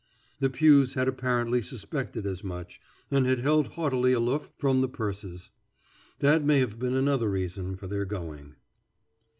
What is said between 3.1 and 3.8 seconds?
and had held